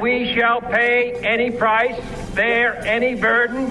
[0.00, 1.98] We shall pay any price,
[2.34, 3.70] bear any burden,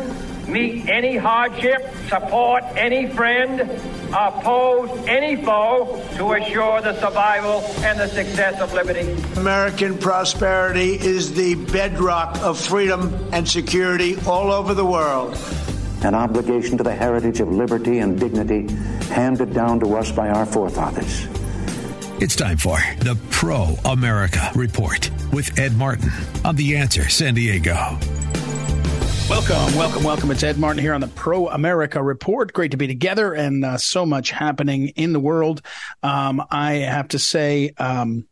[0.50, 3.60] meet any hardship, support any friend,
[4.08, 9.22] oppose any foe to assure the survival and the success of liberty.
[9.36, 15.38] American prosperity is the bedrock of freedom and security all over the world.
[16.04, 18.74] An obligation to the heritage of liberty and dignity
[19.14, 21.28] handed down to us by our forefathers.
[22.24, 26.10] It's time for the Pro America Report with Ed Martin
[26.46, 27.74] on The Answer San Diego.
[29.30, 30.32] Welcome, welcome, welcome.
[30.32, 32.54] It's Ed Martin here on the Pro America Report.
[32.54, 35.64] Great to be together and uh, so much happening in the world.
[36.02, 38.26] Um, I have to say, um,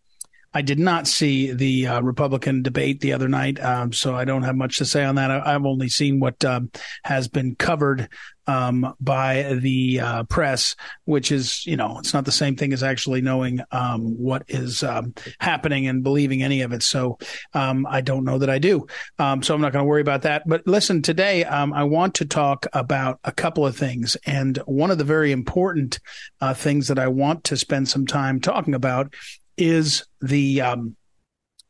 [0.54, 4.44] I did not see the uh, Republican debate the other night, um, so I don't
[4.44, 5.32] have much to say on that.
[5.32, 6.72] I, have only seen what um,
[7.04, 8.10] has been covered
[8.48, 12.84] um, by the uh, press, which is, you know, it's not the same thing as
[12.84, 16.84] actually knowing um, what is um, happening and believing any of it.
[16.84, 17.18] So
[17.54, 18.88] um, I don't know that I do.
[19.18, 20.44] so I'm not going to worry about that.
[20.46, 24.98] But listen, today I want to talk about a couple of things, and one of
[24.98, 26.00] the very important
[26.42, 29.14] uh, things that I want to spend some time talking about
[29.58, 30.96] is the um,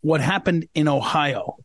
[0.02, 1.58] what happened in Ohio.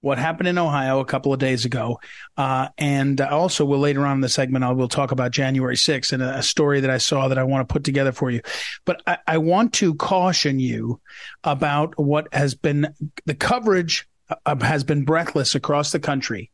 [0.00, 2.00] What happened in Ohio a couple of days ago,
[2.36, 6.12] uh, and also we'll later on in the segment I will talk about January 6th
[6.12, 8.40] and a, a, story that I saw that I want to put together for you.
[8.84, 11.00] But I, I want to caution you
[11.44, 12.92] about what has been
[13.26, 14.08] the coverage
[14.44, 16.50] uh, has been breathless across the country,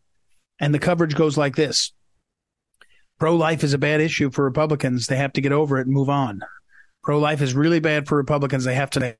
[0.60, 1.94] and the coverage goes like this:
[3.19, 5.06] Pro life is a bad issue for Republicans.
[5.06, 6.42] They have to get over it and move on.
[7.08, 8.64] Pro life is really bad for Republicans.
[8.64, 9.16] They have to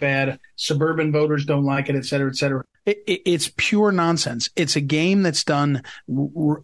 [0.00, 0.40] bad.
[0.56, 2.64] Suburban voters don't like it, et cetera, et cetera.
[2.84, 4.50] It, it, it's pure nonsense.
[4.56, 5.84] It's a game that's done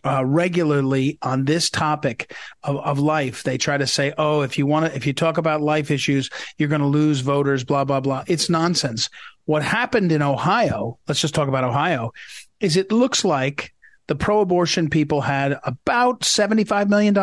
[0.04, 3.44] uh, regularly on this topic of, of life.
[3.44, 6.28] They try to say, oh, if you want to, if you talk about life issues,
[6.56, 8.24] you're going to lose voters, blah, blah, blah.
[8.26, 9.10] It's nonsense.
[9.44, 12.10] What happened in Ohio, let's just talk about Ohio,
[12.58, 13.72] is it looks like
[14.08, 17.16] the pro abortion people had about $75 million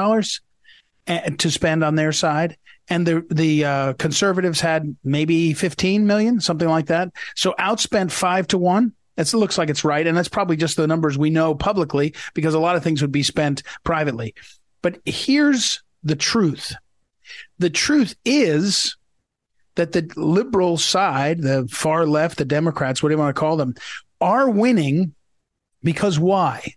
[1.07, 2.56] eh, to spend on their side
[2.90, 7.09] and the the uh, conservatives had maybe 15 million, something like that.
[7.35, 8.94] So outspent five to one.
[9.18, 12.53] It looks like it's right, and that's probably just the numbers we know publicly because
[12.53, 14.35] a lot of things would be spent privately.
[14.81, 16.74] But here's the truth:
[17.57, 18.97] the truth is
[19.75, 23.57] that the liberal side, the far left, the Democrats, what do you want to call
[23.57, 23.75] them,
[24.22, 25.13] are winning
[25.84, 26.74] because why?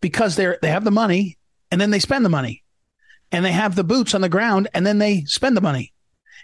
[0.00, 1.36] Because they're they have the money
[1.70, 2.61] and then they spend the money
[3.32, 5.92] and they have the boots on the ground and then they spend the money.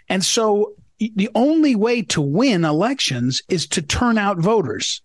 [0.09, 5.01] And so the only way to win elections is to turn out voters.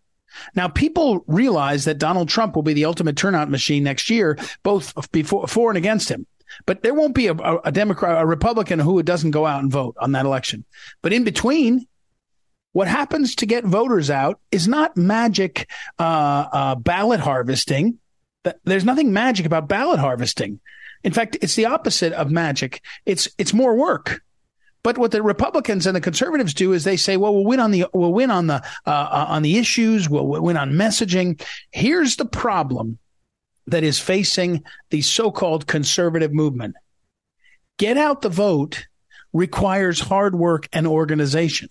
[0.57, 5.13] Now, people realize that Donald Trump will be the ultimate turnout machine next year, both
[5.13, 6.27] before, for and against him.
[6.67, 7.35] But there won't be a,
[7.65, 10.65] a Democrat, a Republican who doesn't go out and vote on that election.
[11.03, 11.87] But in between,
[12.73, 15.69] what happens to get voters out is not magic
[15.99, 17.99] uh, uh, ballot harvesting.
[18.65, 20.61] There's nothing magic about ballot harvesting.
[21.05, 22.83] In fact, it's the opposite of magic.
[23.07, 24.23] It's it's more work.
[24.83, 27.71] But what the Republicans and the conservatives do is they say, "Well, we'll win on
[27.71, 30.09] the we'll win on the uh, uh, on the issues.
[30.09, 32.99] We'll, we'll win on messaging." Here's the problem
[33.67, 36.75] that is facing the so-called conservative movement:
[37.77, 38.87] get out the vote
[39.33, 41.69] requires hard work and organization.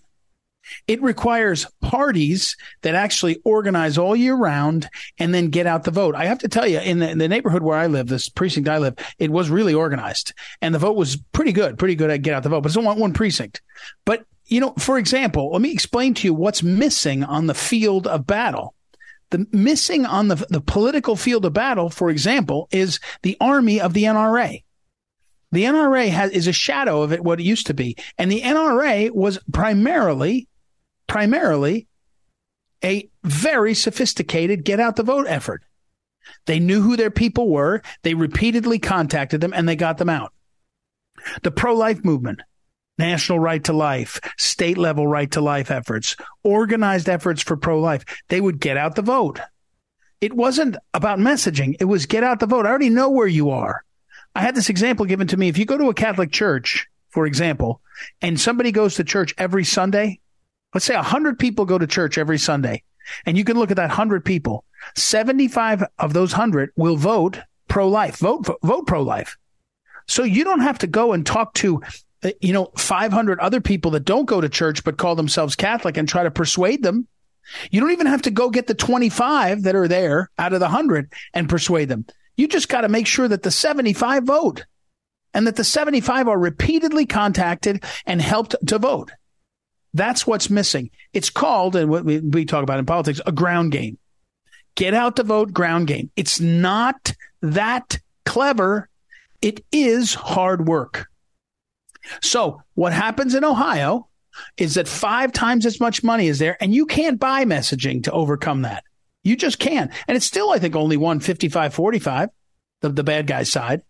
[0.86, 4.88] It requires parties that actually organize all year round
[5.18, 6.14] and then get out the vote.
[6.14, 8.68] I have to tell you, in the, in the, neighborhood where I live, this precinct
[8.68, 12.22] I live, it was really organized and the vote was pretty good, pretty good at
[12.22, 13.60] get out the vote, but it's only one precinct.
[14.04, 18.06] But, you know, for example, let me explain to you what's missing on the field
[18.06, 18.74] of battle.
[19.30, 23.94] The missing on the, the political field of battle, for example, is the army of
[23.94, 24.62] the NRA.
[25.54, 27.96] The NRA has, is a shadow of it, what it used to be.
[28.18, 30.48] And the NRA was primarily
[31.06, 31.86] primarily
[32.82, 35.64] a very sophisticated get out the vote effort.
[36.46, 37.82] They knew who their people were.
[38.02, 40.32] They repeatedly contacted them and they got them out.
[41.42, 42.42] The pro life movement,
[42.98, 48.04] national right to life, state level right to life efforts, organized efforts for pro life,
[48.28, 49.40] they would get out the vote.
[50.20, 51.76] It wasn't about messaging.
[51.80, 52.66] It was get out the vote.
[52.66, 53.84] I already know where you are.
[54.34, 55.48] I had this example given to me.
[55.48, 57.80] If you go to a Catholic church, for example,
[58.20, 60.20] and somebody goes to church every Sunday,
[60.74, 62.82] let's say 100 people go to church every Sunday.
[63.26, 64.64] And you can look at that 100 people.
[64.96, 67.38] 75 of those 100 will vote
[67.68, 69.36] pro life, vote, vote pro life.
[70.06, 71.82] So you don't have to go and talk to,
[72.22, 75.96] uh, you know, 500 other people that don't go to church but call themselves Catholic
[75.96, 77.06] and try to persuade them.
[77.70, 80.66] You don't even have to go get the 25 that are there out of the
[80.66, 82.06] 100 and persuade them.
[82.36, 84.64] You just got to make sure that the 75 vote
[85.32, 89.10] and that the 75 are repeatedly contacted and helped to vote.
[89.94, 90.90] That's what's missing.
[91.12, 93.96] It's called, and what we, we talk about in politics, a ground game.
[94.74, 96.10] Get out to vote ground game.
[96.16, 98.88] It's not that clever.
[99.40, 101.06] It is hard work.
[102.22, 104.08] So what happens in Ohio
[104.56, 108.12] is that five times as much money is there and you can't buy messaging to
[108.12, 108.82] overcome that.
[109.22, 109.92] You just can't.
[110.08, 112.30] And it's still, I think, only one 55 45,
[112.80, 113.82] the, the bad guy's side.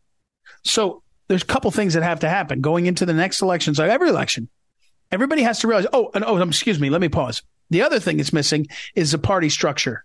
[0.65, 3.75] So there's a couple things that have to happen going into the next election.
[3.75, 4.49] So every election,
[5.15, 7.43] everybody has to realize, oh, and oh, excuse me, let me pause.
[7.71, 10.05] The other thing that's missing is the party structure.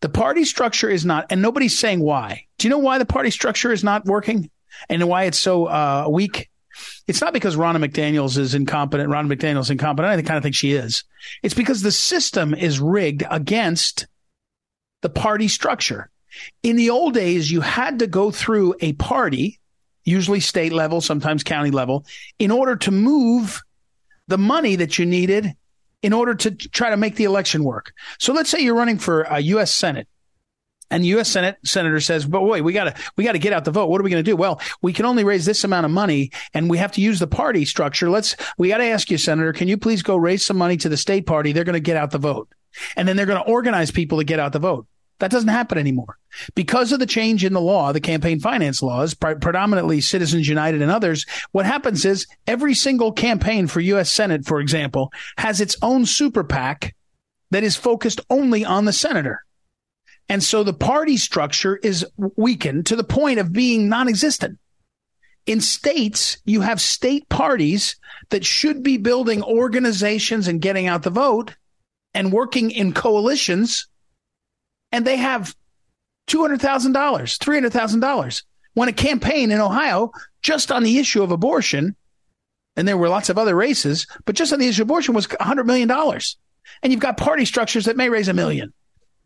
[0.00, 2.46] The party structure is not, and nobody's saying why.
[2.58, 4.50] Do you know why the party structure is not working
[4.88, 6.50] and why it's so uh, weak?
[7.06, 9.10] It's not because Ronna McDaniels is incompetent.
[9.10, 10.12] Ronna McDaniels incompetent.
[10.12, 11.04] I kind of think she is.
[11.42, 14.06] It's because the system is rigged against
[15.02, 16.10] the party structure.
[16.62, 19.60] In the old days, you had to go through a party,
[20.04, 22.04] usually state level, sometimes county level,
[22.38, 23.62] in order to move
[24.28, 25.54] the money that you needed
[26.02, 27.92] in order to try to make the election work.
[28.18, 29.74] So let's say you're running for a U.S.
[29.74, 30.06] Senate
[30.90, 31.28] and the U.S.
[31.28, 33.88] Senate senator says, "But wait, we got to we got to get out the vote.
[33.88, 34.36] What are we to do?
[34.36, 37.26] Well, we can only raise this amount of money, and we have to use the
[37.26, 38.10] party structure.
[38.10, 40.88] Let's we got to ask you, Senator, can you please go raise some money to
[40.88, 41.52] the state party?
[41.52, 42.48] They're to get out the vote,
[42.96, 44.86] and then they're to organize people to get out the vote.
[45.20, 46.18] That doesn't happen anymore
[46.54, 50.90] because of the change in the law, the campaign finance laws, predominantly Citizens United and
[50.90, 51.24] others.
[51.52, 54.10] What happens is every single campaign for U.S.
[54.10, 56.94] Senate, for example, has its own super PAC
[57.50, 59.44] that is focused only on the senator.
[60.28, 64.58] And so the party structure is weakened to the point of being non existent.
[65.46, 67.96] In states, you have state parties
[68.30, 71.54] that should be building organizations and getting out the vote
[72.14, 73.86] and working in coalitions
[74.94, 75.56] and they have
[76.28, 78.42] $200,000, $300,000.
[78.74, 81.96] When a campaign in Ohio, just on the issue of abortion,
[82.76, 85.26] and there were lots of other races, but just on the issue of abortion was
[85.26, 85.90] $100 million.
[85.90, 88.72] And you've got party structures that may raise a million.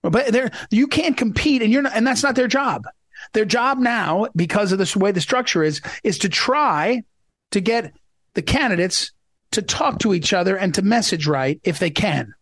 [0.01, 2.87] But there, you can't compete, and you're not, and that's not their job.
[3.35, 7.03] Their job now, because of the way the structure is, is to try
[7.51, 7.93] to get
[8.33, 9.13] the candidates
[9.51, 12.35] to talk to each other and to message right if they can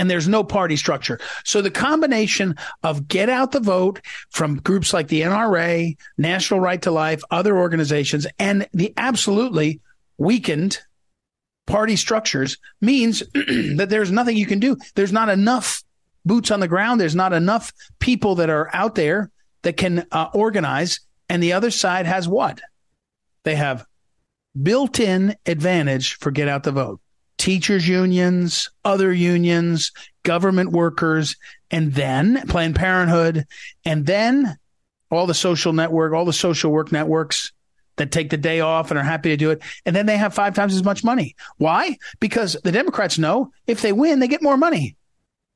[0.00, 1.20] and there's no party structure.
[1.44, 4.00] So the combination of get out the vote
[4.30, 9.82] from groups like the NRA, National Right to Life, other organizations, and the absolutely
[10.16, 10.78] weakened
[11.66, 14.78] party structures means that there's nothing you can do.
[14.94, 15.82] There's not enough
[16.24, 16.98] boots on the ground.
[16.98, 19.30] There's not enough people that are out there
[19.62, 21.00] that can uh, organize.
[21.28, 22.62] And the other side has what?
[23.44, 23.84] They have
[24.60, 27.00] built in advantage for get out the vote
[27.40, 29.92] teachers unions, other unions,
[30.22, 31.36] government workers,
[31.70, 33.46] and then Planned Parenthood,
[33.84, 34.58] and then
[35.10, 37.52] all the social network, all the social work networks
[37.96, 39.62] that take the day off and are happy to do it.
[39.86, 41.34] And then they have five times as much money.
[41.56, 41.96] Why?
[42.20, 44.96] Because the Democrats know if they win, they get more money.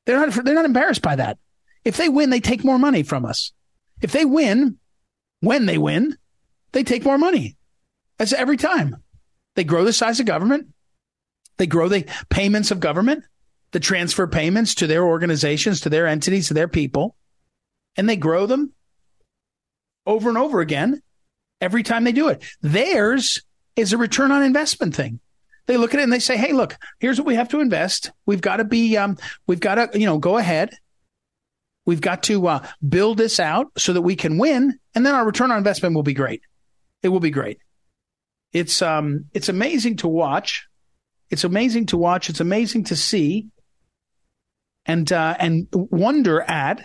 [0.05, 1.37] They're not, they're not embarrassed by that.
[1.83, 3.51] If they win, they take more money from us.
[4.01, 4.77] If they win,
[5.41, 6.17] when they win,
[6.71, 7.55] they take more money.
[8.17, 8.97] That's every time.
[9.53, 10.67] They grow the size of government.
[11.57, 13.23] They grow the payments of government,
[13.71, 17.15] the transfer payments to their organizations, to their entities, to their people,
[17.95, 18.73] and they grow them
[20.05, 21.01] over and over again
[21.61, 22.43] every time they do it.
[22.61, 23.41] Theirs
[23.75, 25.19] is a return on investment thing.
[25.67, 28.11] They look at it and they say, "Hey, look, here's what we have to invest.
[28.25, 30.75] We've got to be, um, we've got to, you know, go ahead.
[31.85, 35.25] We've got to uh, build this out so that we can win, and then our
[35.25, 36.41] return on investment will be great.
[37.03, 37.59] It will be great.
[38.53, 40.67] It's um, it's amazing to watch
[41.29, 42.29] it's amazing to watch.
[42.29, 43.47] It's amazing to see,
[44.85, 46.83] and uh, and wonder at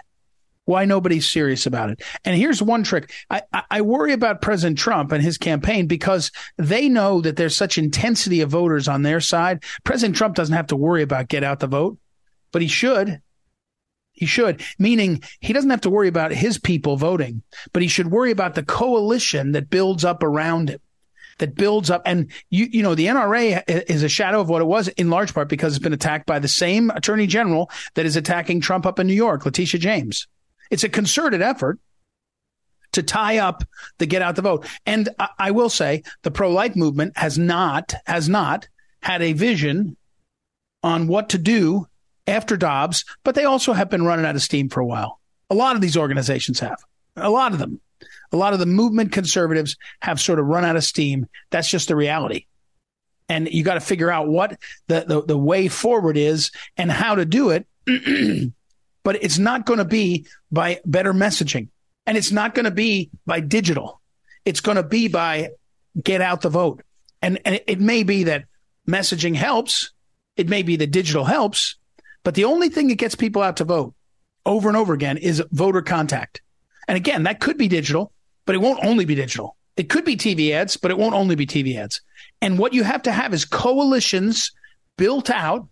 [0.64, 2.02] why nobody's serious about it.
[2.24, 6.88] And here's one trick: I, I worry about President Trump and his campaign because they
[6.88, 9.62] know that there's such intensity of voters on their side.
[9.84, 11.98] President Trump doesn't have to worry about get out the vote,
[12.52, 13.20] but he should.
[14.12, 17.42] He should, meaning he doesn't have to worry about his people voting,
[17.72, 20.80] but he should worry about the coalition that builds up around him
[21.40, 22.02] that builds up.
[22.06, 25.34] And you, you know, the NRA is a shadow of what it was in large
[25.34, 28.98] part because it's been attacked by the same attorney general that is attacking Trump up
[28.98, 30.28] in New York, Letitia James.
[30.70, 31.80] It's a concerted effort
[32.92, 33.64] to tie up
[33.98, 34.66] the get out the vote.
[34.86, 38.68] And I, I will say the pro life movement has not, has not
[39.02, 39.96] had a vision
[40.82, 41.86] on what to do
[42.26, 45.20] after Dobbs, but they also have been running out of steam for a while.
[45.48, 46.84] A lot of these organizations have.
[47.16, 47.80] A lot of them.
[48.32, 51.26] A lot of the movement conservatives have sort of run out of steam.
[51.50, 52.46] That's just the reality.
[53.28, 57.14] And you got to figure out what the, the, the way forward is and how
[57.14, 57.66] to do it.
[59.04, 61.68] but it's not going to be by better messaging.
[62.06, 64.00] And it's not going to be by digital.
[64.44, 65.50] It's going to be by
[66.02, 66.82] get out the vote.
[67.22, 68.44] And, and it may be that
[68.88, 69.92] messaging helps.
[70.36, 71.76] It may be that digital helps,
[72.24, 73.94] but the only thing that gets people out to vote
[74.46, 76.40] over and over again is voter contact.
[76.90, 78.10] And again, that could be digital,
[78.46, 79.56] but it won't only be digital.
[79.76, 82.00] It could be TV ads, but it won't only be TV ads.
[82.42, 84.50] And what you have to have is coalitions
[84.98, 85.68] built out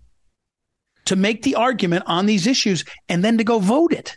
[1.06, 4.16] to make the argument on these issues and then to go vote it,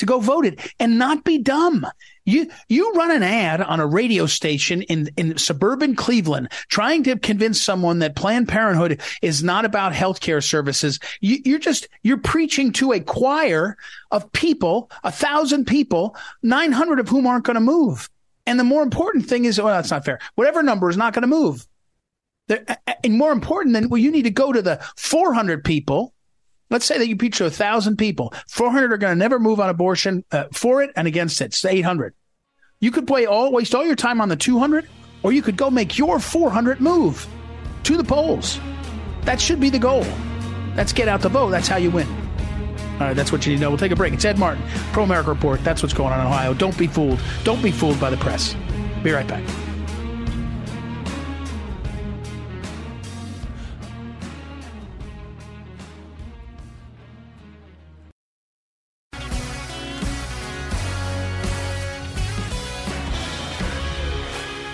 [0.00, 1.86] to go vote it and not be dumb.
[2.26, 7.18] You you run an ad on a radio station in in suburban Cleveland trying to
[7.18, 11.00] convince someone that Planned Parenthood is not about healthcare services.
[11.20, 13.76] You, you're just you're preaching to a choir
[14.10, 18.08] of people, a thousand people, nine hundred of whom aren't going to move.
[18.46, 20.18] And the more important thing is, well, that's not fair.
[20.34, 21.66] Whatever number is not going to move.
[22.48, 26.14] and more important than, well, you need to go to the 400 people
[26.70, 28.32] Let's say that you preach to a thousand people.
[28.48, 31.46] 400 are going to never move on abortion uh, for it and against it.
[31.46, 32.14] It's 800.
[32.78, 34.88] You could play all waste all your time on the 200,
[35.22, 37.26] or you could go make your 400 move
[37.82, 38.60] to the polls.
[39.22, 40.06] That should be the goal.
[40.76, 41.50] Let's get out the vote.
[41.50, 42.08] That's how you win.
[42.94, 43.70] All right, that's what you need to know.
[43.70, 44.12] We'll take a break.
[44.12, 44.62] It's Ed Martin,
[44.92, 45.62] Pro America Report.
[45.64, 46.54] That's what's going on in Ohio.
[46.54, 47.20] Don't be fooled.
[47.44, 48.54] Don't be fooled by the press.
[49.02, 49.42] Be right back.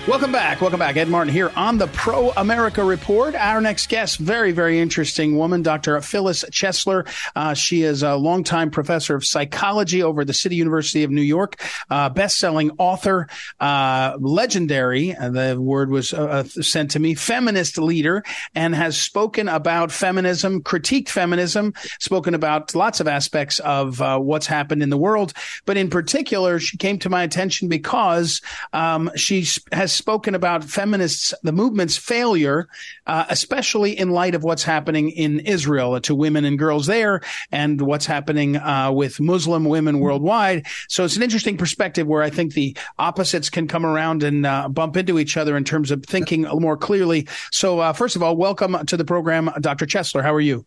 [0.07, 0.61] Welcome back.
[0.61, 0.95] Welcome back.
[0.95, 3.35] Ed Martin here on the Pro America Report.
[3.35, 5.99] Our next guest, very, very interesting woman, Dr.
[5.99, 7.05] Phyllis Chesler.
[7.35, 11.61] Uh, she is a longtime professor of psychology over the City University of New York,
[11.89, 13.27] uh, best-selling author,
[13.59, 18.23] uh, legendary, uh, the word was uh, uh, sent to me, feminist leader,
[18.55, 24.81] and has spoken about feminism, critiqued feminism, spoken about lots of aspects of what's happened
[24.81, 25.33] in the world.
[25.65, 31.33] But in particular, she came to my attention because um, she has spoken about feminists,
[31.43, 32.67] the movement's failure,
[33.05, 37.81] uh, especially in light of what's happening in Israel to women and girls there and
[37.81, 40.65] what's happening uh, with Muslim women worldwide.
[40.87, 44.69] So it's an interesting perspective where I think the opposites can come around and uh,
[44.69, 47.27] bump into each other in terms of thinking more clearly.
[47.51, 49.85] So, uh, first of all, welcome to the program, Dr.
[49.85, 50.21] Chesler.
[50.21, 50.65] How are you?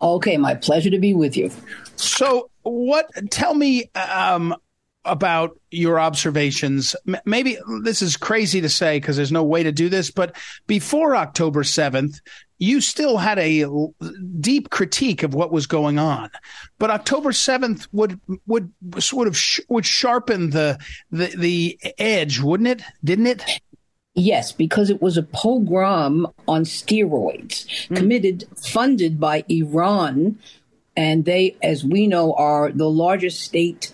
[0.00, 1.50] Okay, my pleasure to be with you.
[1.96, 3.08] So, what?
[3.30, 4.54] Tell me um,
[5.06, 6.96] about your observations.
[7.24, 10.36] Maybe this is crazy to say because there's no way to do this, but
[10.66, 12.20] before October 7th,
[12.58, 13.66] you still had a
[14.40, 16.30] deep critique of what was going on.
[16.78, 20.78] But October 7th would would sort of sh- would sharpen the,
[21.10, 22.82] the the edge, wouldn't it?
[23.04, 23.60] Didn't it?
[24.14, 27.96] Yes, because it was a pogrom on steroids mm.
[27.96, 30.38] committed, funded by Iran.
[30.96, 33.92] And they, as we know, are the largest state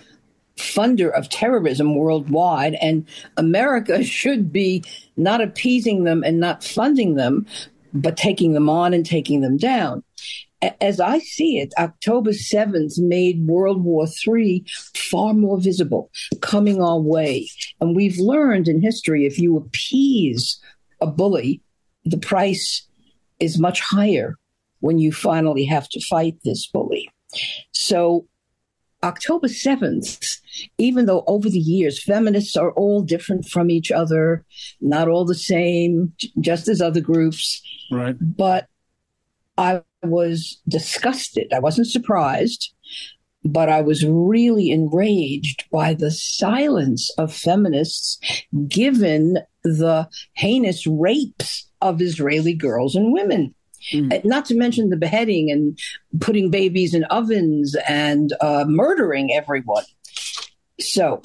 [0.63, 4.85] funder of terrorism worldwide, and America should be
[5.17, 7.47] not appeasing them and not funding them,
[7.93, 10.03] but taking them on and taking them down.
[10.81, 14.65] As I see it, October 7th made World War III
[14.95, 17.51] far more visible, coming our way.
[17.81, 20.61] And we've learned in history if you appease
[21.01, 21.61] a bully,
[22.05, 22.87] the price
[23.41, 24.37] is much higher
[24.79, 27.11] when you finally have to fight this bully.
[27.73, 28.27] So
[29.03, 30.39] October 7th,
[30.79, 34.45] even though over the years feminists are all different from each other,
[34.81, 37.61] not all the same, just as other groups.
[37.91, 38.17] Right.
[38.21, 38.69] But
[39.59, 41.53] I was disgusted.
[41.53, 42.73] I wasn't surprised,
[43.45, 48.19] but I was really enraged by the silence of feminists
[48.69, 53.55] given the heinous rapes of Israeli girls and women.
[53.93, 54.25] Mm.
[54.25, 55.79] Not to mention the beheading and
[56.21, 59.85] putting babies in ovens and uh, murdering everyone.
[60.81, 61.23] So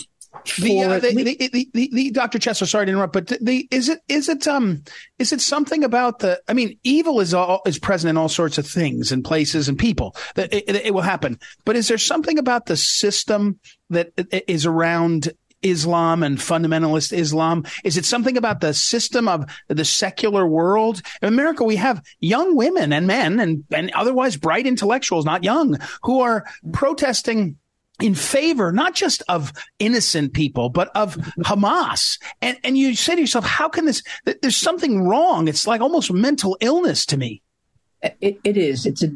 [0.60, 2.40] the, uh, the, the, the, the, the, Dr.
[2.40, 4.84] Chesler, sorry to interrupt, but the is it is it um
[5.20, 6.42] is it something about the?
[6.48, 9.78] I mean, evil is all is present in all sorts of things and places and
[9.78, 11.40] people that it, it, it will happen.
[11.66, 13.60] But is there something about the system
[13.90, 14.12] that
[14.48, 15.30] is around
[15.62, 17.66] Islam and fundamentalist Islam?
[17.84, 21.02] Is it something about the system of the secular world?
[21.22, 25.78] In America, we have young women and men and, and otherwise bright intellectuals, not young,
[26.04, 27.58] who are protesting
[28.00, 33.22] in favor not just of innocent people but of Hamas and and you say to
[33.22, 37.42] yourself how can this there's something wrong it's like almost mental illness to me
[38.22, 39.10] it, it is it's a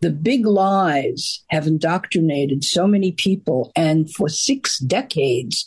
[0.00, 5.66] The big lies have indoctrinated so many people, and for six decades,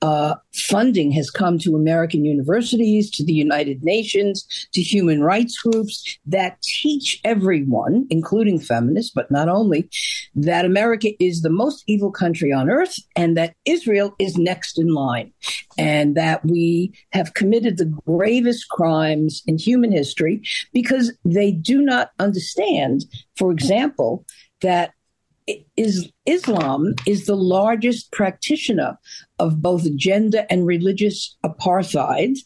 [0.00, 6.18] uh, funding has come to American universities, to the United Nations, to human rights groups
[6.26, 9.88] that teach everyone, including feminists, but not only,
[10.34, 14.88] that America is the most evil country on earth and that Israel is next in
[14.88, 15.32] line
[15.76, 22.10] and that we have committed the gravest crimes in human history because they do not
[22.18, 23.04] understand,
[23.36, 24.24] for example,
[24.60, 24.92] that
[25.76, 28.98] is Islam is the largest practitioner
[29.38, 32.38] of both gender and religious apartheid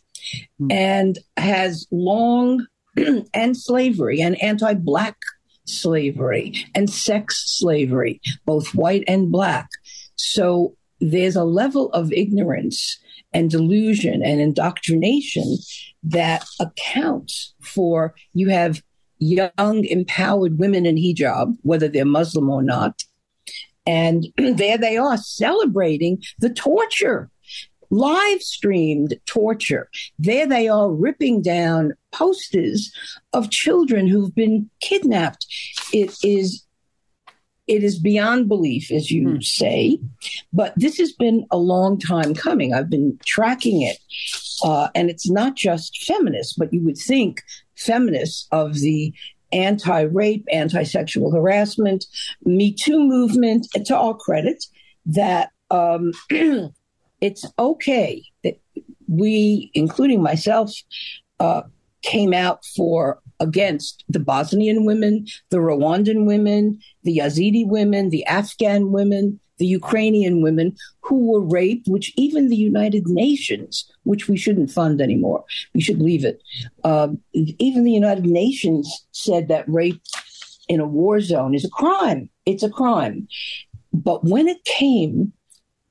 [0.61, 0.73] mm.
[0.73, 2.67] and has long
[3.35, 5.17] and slavery and anti-black
[5.65, 9.69] slavery and sex slavery both white and black
[10.17, 12.99] so there's a level of ignorance
[13.33, 15.57] and delusion and indoctrination
[16.03, 18.83] that accounts for you have
[19.23, 23.03] young, empowered women in hijab, whether they're Muslim or not.
[23.87, 27.31] And there they are celebrating the torture,
[27.91, 29.89] live streamed torture.
[30.19, 32.93] There they are ripping down posters
[33.33, 35.47] of children who've been kidnapped.
[35.93, 36.65] It is
[37.69, 39.41] it is beyond belief, as you hmm.
[39.41, 40.01] say,
[40.53, 42.75] but this has been a long time coming.
[42.75, 43.99] I've been tracking it.
[44.65, 47.43] Uh, and it's not just feminists, but you would think
[47.83, 49.13] feminists of the
[49.53, 52.07] anti rape, anti sexual harassment,
[52.45, 54.65] Me Too movement, to all credit,
[55.07, 56.13] that um,
[57.21, 58.59] it's okay that
[59.09, 60.73] we, including myself,
[61.41, 61.63] uh,
[62.03, 68.93] came out for against the Bosnian women, the Rwandan women, the Yazidi women, the Afghan
[68.93, 74.71] women, the Ukrainian women who were raped, which even the United Nations, which we shouldn't
[74.71, 75.45] fund anymore,
[75.75, 76.43] we should leave it.
[76.85, 80.01] Uh, even the United Nations said that rape
[80.69, 82.29] in a war zone is a crime.
[82.47, 83.29] It's a crime.
[83.93, 85.33] But when it came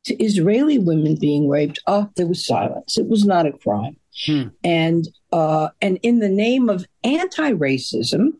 [0.06, 2.98] to Israeli women being raped, oh, there was silence.
[2.98, 3.98] It was not a crime.
[4.25, 4.48] Hmm.
[4.64, 8.33] And uh, and in the name of anti-racism,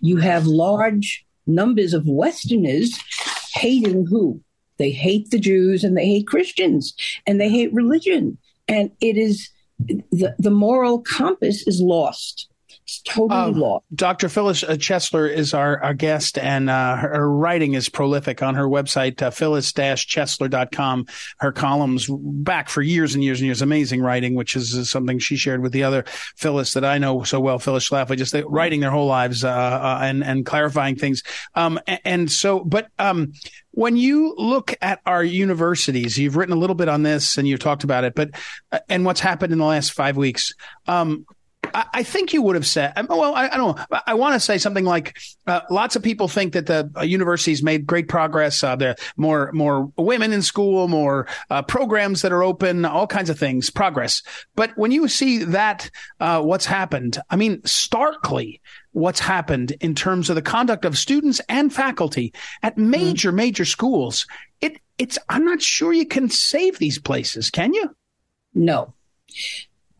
[0.00, 2.96] you have large numbers of Westerners
[3.52, 4.40] hating who?
[4.78, 6.94] They hate the Jews and they hate Christians
[7.26, 8.38] and they hate religion.
[8.66, 12.48] And it is the, the moral compass is lost.
[12.88, 13.84] It's totally um, lost.
[13.94, 14.30] Dr.
[14.30, 18.66] Phyllis uh, Chesler is our, our guest, and uh, her, writing is prolific on her
[18.66, 21.06] website, uh, phyllis-chesler.com.
[21.36, 25.36] Her columns back for years and years and years, amazing writing, which is, something she
[25.36, 26.04] shared with the other
[26.36, 29.98] Phyllis that I know so well, Phyllis Schlafly, just writing their whole lives uh, uh,
[30.00, 31.22] and, and clarifying things.
[31.54, 33.34] Um, and, and so, but um,
[33.72, 37.60] when you look at our universities, you've written a little bit on this and you've
[37.60, 38.30] talked about it, but
[38.72, 40.54] uh, and what's happened in the last five weeks.
[40.86, 41.26] Um,
[41.74, 43.98] I, think you would have said, um, well, I, I don't know.
[44.06, 47.62] I want to say something like uh, lots of people think that the uh, universities
[47.62, 48.62] made great progress.
[48.62, 53.30] Uh, there more more women in school, more uh, programs that are open, all kinds
[53.30, 54.22] of things, progress.
[54.54, 57.18] But when you see that, uh, what's happened?
[57.30, 58.60] I mean, starkly,
[58.92, 62.90] what's happened in terms of the conduct of students and faculty at mm-hmm.
[62.90, 63.36] major, mm-hmm.
[63.36, 64.26] major schools.
[64.60, 65.18] It it's.
[65.28, 67.50] I'm not sure you can save these places.
[67.50, 67.94] Can you?
[68.54, 68.94] No.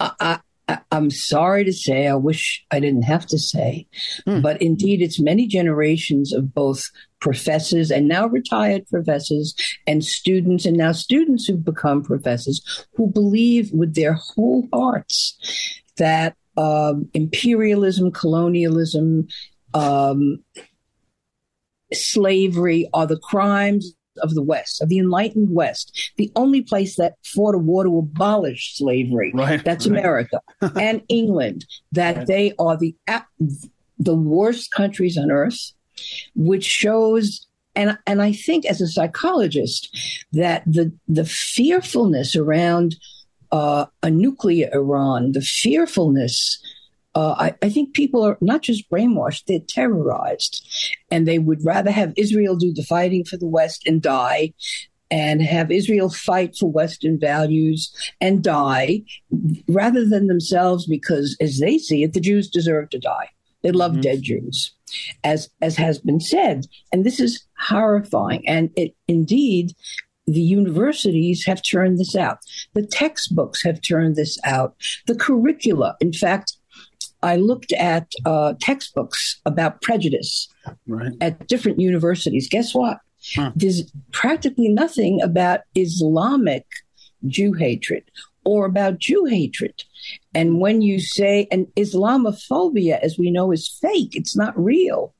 [0.01, 3.87] I, I, am sorry to say, I wish I didn't have to say,
[4.27, 4.41] hmm.
[4.41, 6.85] but indeed, it's many generations of both
[7.21, 9.55] professors and now retired professors
[9.87, 15.37] and students, and now students who've become professors who believe with their whole hearts
[15.97, 19.27] that um, imperialism, colonialism,
[19.75, 20.45] um,
[21.93, 27.15] slavery are the crimes of the West, of the enlightened West, the only place that
[27.25, 29.33] fought a war to abolish slavery.
[29.35, 29.99] Right, that's right.
[29.99, 30.41] America
[30.77, 31.67] and England.
[31.93, 32.27] That right.
[32.27, 32.95] they are the
[33.99, 35.73] the worst countries on earth,
[36.35, 37.45] which shows.
[37.75, 39.97] And, and I think as a psychologist
[40.33, 42.97] that the the fearfulness around
[43.53, 46.59] uh, a nuclear Iran, the fearfulness
[47.15, 50.67] uh, I, I, think people are not just brainwashed, they're terrorized.
[51.11, 54.53] And they would rather have Israel do the fighting for the West and die
[55.11, 59.03] and have Israel fight for Western values and die
[59.67, 63.31] rather than themselves because, as they see it, the Jews deserve to die.
[63.63, 64.03] They love mm-hmm.
[64.03, 64.73] dead Jews,
[65.25, 66.67] as, as has been said.
[66.93, 68.47] And this is horrifying.
[68.47, 69.73] And it indeed
[70.27, 72.39] the universities have turned this out.
[72.75, 74.77] The textbooks have turned this out.
[75.07, 76.58] The curricula, in fact,
[77.23, 80.49] I looked at uh, textbooks about prejudice
[80.87, 81.13] right.
[81.21, 82.49] at different universities.
[82.49, 82.99] Guess what?
[83.35, 83.53] Huh.
[83.57, 86.65] There's practically nothing about Islamic
[87.27, 88.05] Jew hatred
[88.45, 89.85] or about Jew hatred.
[90.35, 95.15] And when you say, and Islamophobia, as we know, is fake, it's not real.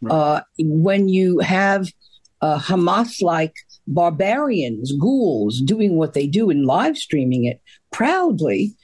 [0.00, 0.14] Right.
[0.14, 1.92] Uh, when you have
[2.40, 3.54] uh, Hamas like
[3.86, 8.74] barbarians, ghouls, doing what they do and live streaming it proudly,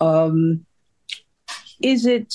[0.00, 0.65] um,
[1.82, 2.34] is it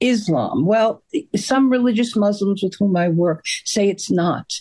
[0.00, 0.66] Islam?
[0.66, 1.02] Well,
[1.36, 4.52] some religious Muslims with whom I work say it's not,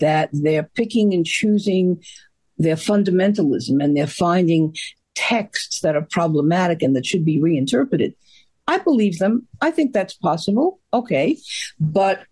[0.00, 2.02] that they're picking and choosing
[2.58, 4.74] their fundamentalism and they're finding
[5.14, 8.14] texts that are problematic and that should be reinterpreted.
[8.66, 9.46] I believe them.
[9.60, 10.80] I think that's possible.
[10.92, 11.38] Okay.
[11.80, 12.24] But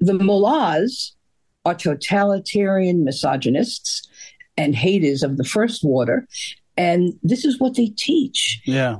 [0.00, 1.14] the mullahs
[1.64, 4.08] are totalitarian misogynists
[4.56, 6.26] and haters of the first water.
[6.76, 8.60] And this is what they teach.
[8.64, 8.96] Yeah.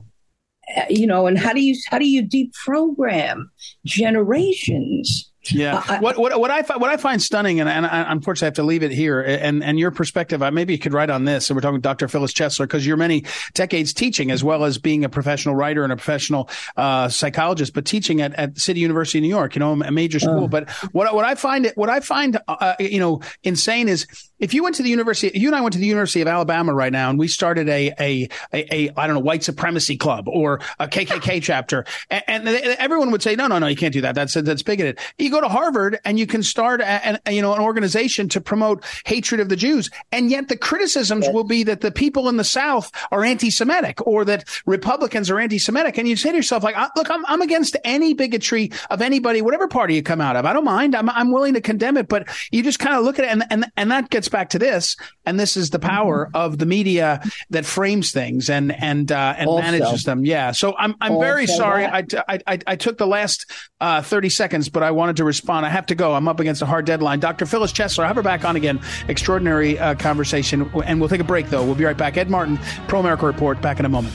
[0.89, 3.45] You know, and how do you how do you deprogram
[3.85, 5.83] generations yeah.
[5.87, 8.49] Uh, what, what, what I find, what I find stunning, and, and I, unfortunately I
[8.49, 11.25] have to leave it here, and, and your perspective, I maybe you could write on
[11.25, 11.51] this.
[11.51, 12.09] And we're talking with Dr.
[12.09, 15.93] Phyllis Chesler because you're many decades teaching as well as being a professional writer and
[15.93, 19.73] a professional uh, psychologist, but teaching at, at City University of New York, you know,
[19.83, 20.45] a major school.
[20.45, 24.07] Uh, but what, what I find what I find, uh, you know, insane is
[24.39, 26.75] if you went to the university, you and I went to the University of Alabama
[26.75, 30.29] right now, and we started a a a, a I don't know white supremacy club
[30.29, 34.03] or a KKK chapter, and, and, everyone would say, no, no, no, you can't do
[34.03, 34.15] that.
[34.15, 34.99] That's that's bigoted.
[35.19, 38.41] You go to Harvard and you can start a, a, you know an organization to
[38.41, 42.37] promote hatred of the Jews, and yet the criticisms will be that the people in
[42.37, 46.77] the South are anti-Semitic or that Republicans are anti-Semitic, and you say to yourself, like,
[46.97, 50.47] look, I'm I'm against any bigotry of anybody, whatever party you come out of.
[50.47, 50.95] I don't mind.
[50.95, 53.45] I'm I'm willing to condemn it, but you just kind of look at it, and
[53.51, 56.37] and and that gets back to this, and this is the power mm-hmm.
[56.37, 60.25] of the media that frames things and and uh, and also, manages them.
[60.25, 60.53] Yeah.
[60.53, 61.85] So I'm I'm very sorry.
[61.85, 65.67] I, I, I took the last uh, 30 seconds, but I wanted respond.
[65.67, 66.15] I have to go.
[66.15, 67.21] I'm up against a hard deadline.
[67.21, 67.47] Dr.
[67.47, 68.81] Phyllis Chesler, have her back on again.
[69.09, 71.65] Extraordinary uh, conversation, and we'll take a break though.
[71.65, 72.17] We'll be right back.
[72.17, 72.59] Ed Martin,
[72.89, 74.15] Pro America Report, back in a moment.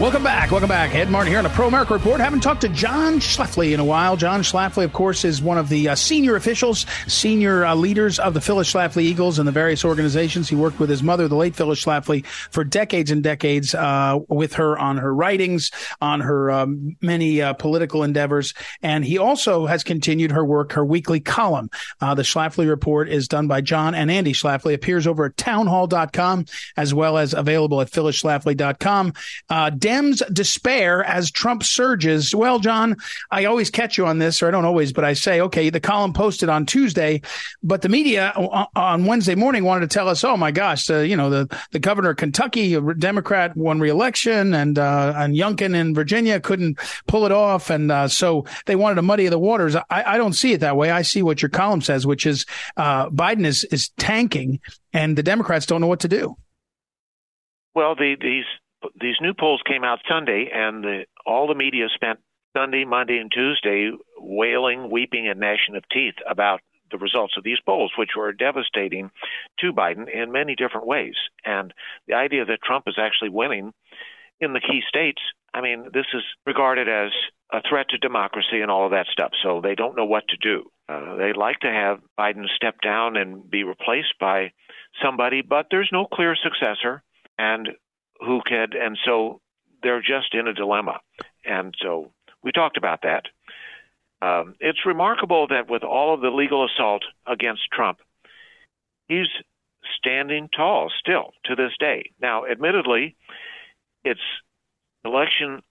[0.00, 0.52] Welcome back.
[0.52, 0.94] Welcome back.
[0.94, 2.20] Ed Martin here on the Pro America Report.
[2.20, 4.16] Haven't talked to John Schlafly in a while.
[4.16, 8.32] John Schlafly, of course, is one of the uh, senior officials, senior uh, leaders of
[8.32, 10.48] the Phyllis Schlafly Eagles and the various organizations.
[10.48, 14.54] He worked with his mother, the late Phyllis Schlafly, for decades and decades uh, with
[14.54, 18.54] her on her writings, on her um, many uh, political endeavors.
[18.80, 21.70] And he also has continued her work, her weekly column.
[22.00, 26.44] Uh, the Schlafly Report is done by John and Andy Schlafly, appears over at townhall.com
[26.76, 29.12] as well as available at phyllisschlafly.com.
[29.50, 32.34] Uh, Dems despair as Trump surges.
[32.34, 32.96] Well, John,
[33.30, 35.80] I always catch you on this, or I don't always, but I say, okay, the
[35.80, 37.22] column posted on Tuesday,
[37.62, 38.32] but the media
[38.76, 41.78] on Wednesday morning wanted to tell us, oh my gosh, uh, you know, the, the
[41.78, 47.24] governor of Kentucky, a Democrat, won reelection, and uh, and Youngkin in Virginia couldn't pull
[47.24, 49.74] it off, and uh, so they wanted to muddy the waters.
[49.74, 50.90] I, I, don't see it that way.
[50.90, 52.44] I see what your column says, which is
[52.76, 54.60] uh, Biden is is tanking,
[54.92, 56.36] and the Democrats don't know what to do.
[57.74, 58.44] Well, the, these
[59.00, 62.20] these new polls came out Sunday, and the, all the media spent
[62.56, 66.60] Sunday, Monday, and Tuesday wailing, weeping, and gnashing of teeth about
[66.90, 69.10] the results of these polls, which were devastating
[69.60, 71.14] to Biden in many different ways.
[71.44, 71.72] And
[72.06, 73.72] the idea that Trump is actually winning
[74.40, 75.20] in the key states,
[75.52, 77.10] I mean, this is regarded as
[77.52, 79.32] a threat to democracy and all of that stuff.
[79.42, 80.70] So they don't know what to do.
[80.88, 84.52] Uh, they'd like to have Biden step down and be replaced by
[85.02, 87.02] somebody, but there's no clear successor.
[87.38, 87.70] And
[88.20, 89.40] who could, and so
[89.82, 91.00] they're just in a dilemma.
[91.44, 93.24] And so we talked about that.
[94.20, 97.98] Um, it's remarkable that with all of the legal assault against Trump,
[99.06, 99.28] he's
[99.98, 102.10] standing tall still to this day.
[102.20, 103.16] Now, admittedly,
[104.04, 104.20] its
[105.04, 105.62] election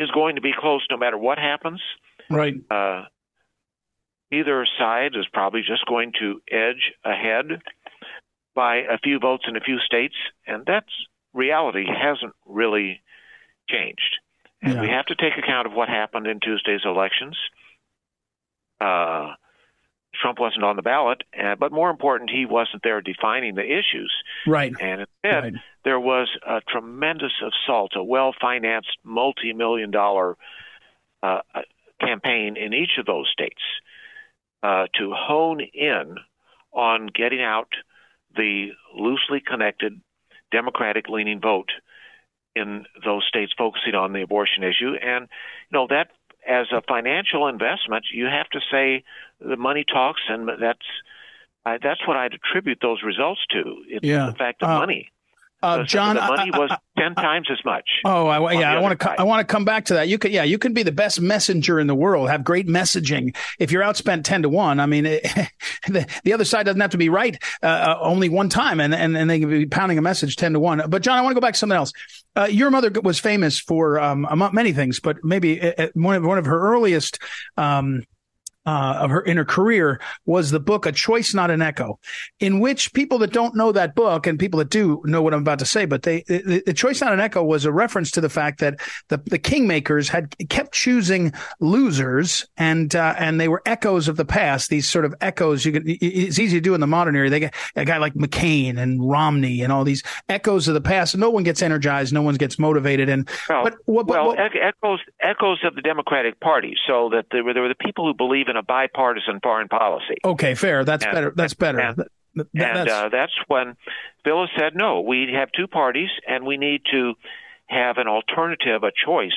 [0.00, 1.80] is going to be close no matter what happens.
[2.28, 2.54] Right.
[2.68, 3.04] Uh,
[4.32, 7.62] either side is probably just going to edge ahead
[8.54, 10.14] by a few votes in a few states,
[10.46, 10.90] and that's
[11.34, 13.02] reality hasn't really
[13.68, 14.18] changed.
[14.62, 14.80] And yeah.
[14.80, 17.36] we have to take account of what happened in Tuesday's elections.
[18.80, 19.34] Uh,
[20.20, 24.12] Trump wasn't on the ballot, uh, but more important, he wasn't there defining the issues.
[24.46, 24.72] Right.
[24.80, 25.54] And instead, right.
[25.84, 30.36] there was a tremendous assault, a well financed, multi million dollar
[31.22, 31.62] uh, uh,
[32.00, 33.60] campaign in each of those states
[34.62, 36.16] uh, to hone in
[36.72, 37.68] on getting out
[38.36, 40.00] the loosely connected
[40.54, 41.70] Democratic leaning vote
[42.54, 44.94] in those states focusing on the abortion issue.
[44.94, 45.28] And,
[45.68, 46.08] you know, that
[46.46, 49.04] as a financial investment, you have to say
[49.40, 50.86] the money talks, and that's
[51.66, 53.62] I, that's what I'd attribute those results to.
[53.88, 54.26] It's yeah.
[54.26, 55.10] the fact of uh, money.
[55.64, 57.88] Uh, John, the money I, was ten times as much.
[58.04, 59.20] Oh, I, yeah, I want to.
[59.20, 60.08] I want to come back to that.
[60.08, 63.34] You could, yeah, you can be the best messenger in the world, have great messaging.
[63.58, 65.22] If you're outspent ten to one, I mean, it,
[65.88, 68.94] the, the other side doesn't have to be right uh, uh, only one time, and,
[68.94, 70.82] and and they can be pounding a message ten to one.
[70.86, 71.92] But John, I want to go back to something else.
[72.36, 76.36] Uh, your mother was famous for um, many things, but maybe uh, one of one
[76.36, 77.18] of her earliest
[77.56, 78.04] um,
[78.66, 81.98] uh, of her in her career was the book "A Choice Not an Echo,"
[82.40, 85.40] in which people that don't know that book and people that do know what I'm
[85.40, 88.20] about to say, but they the, the "Choice Not an Echo" was a reference to
[88.20, 93.62] the fact that the the kingmakers had kept choosing losers, and uh, and they were
[93.66, 94.70] echoes of the past.
[94.70, 97.30] These sort of echoes you can it's easy to do in the modern era.
[97.30, 101.16] They get a guy like McCain and Romney and all these echoes of the past.
[101.16, 105.00] No one gets energized, no one gets motivated, and well, but, what, well, what, echoes
[105.20, 106.74] echoes of the Democratic Party.
[106.86, 109.68] So that there were, there were the people who believe in in a bipartisan foreign
[109.68, 110.16] policy.
[110.24, 110.84] Okay, fair.
[110.84, 111.32] That's and, better.
[111.34, 111.80] That's better.
[111.80, 112.90] And, that, and that's...
[112.90, 113.76] Uh, that's when
[114.24, 117.14] Phyllis said, "No, we have two parties, and we need to
[117.66, 119.32] have an alternative, a choice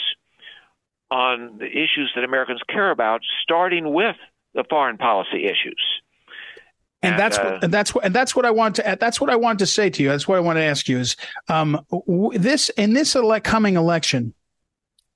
[1.09, 4.15] on the issues that Americans care about, starting with
[4.53, 5.83] the foreign policy issues."
[7.03, 8.99] And, and that's uh, what, and that's what and that's what I want to add.
[8.99, 10.09] That's what I want to say to you.
[10.09, 11.15] That's what I want to ask you is
[11.47, 11.79] um,
[12.33, 14.33] this in this elect, coming election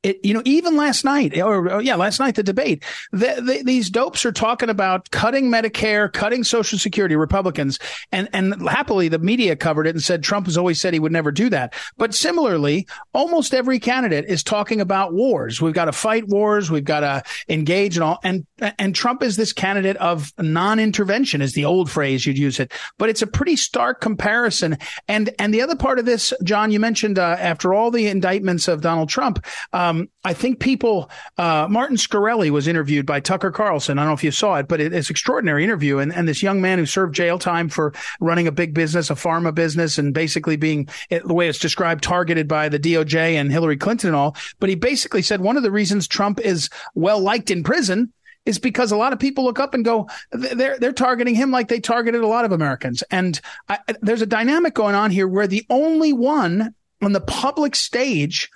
[0.04, 3.62] it, you know, even last night, or, or yeah, last night, the debate, the, the,
[3.64, 7.78] these dopes are talking about cutting Medicare, cutting Social Security, Republicans,
[8.12, 11.12] and, and happily the media covered it and said Trump has always said he would
[11.12, 11.74] never do that.
[11.98, 15.62] But similarly, almost every candidate is talking about wars.
[15.62, 16.72] We've got to fight wars.
[16.72, 18.20] We've got to engage and all.
[18.24, 18.48] And,
[18.80, 23.10] and Trump is this candidate of non-intervention is the old phrase you'd use it, but
[23.10, 24.78] it's a pretty stark comparison.
[25.08, 28.68] And, and the other part of this, John, you mentioned, uh, after all the indictments
[28.68, 33.52] of Donald Trump, um, um, I think people, uh, Martin Shkreli was interviewed by Tucker
[33.52, 34.00] Carlson.
[34.00, 36.00] I don't know if you saw it, but it, it's extraordinary interview.
[36.00, 39.16] And, and this young man who served jail time for running a big business, a
[39.16, 43.78] pharma business, and basically being the way it's described, targeted by the DOJ and Hillary
[43.78, 44.36] Clinton and all.
[44.60, 48.12] But he basically said one of the reasons Trump is well liked in prison
[48.46, 51.68] is because a lot of people look up and go, they're they're targeting him like
[51.68, 53.04] they targeted a lot of Americans.
[53.12, 56.74] And I, there's a dynamic going on here where the only one
[57.04, 58.50] on the public stage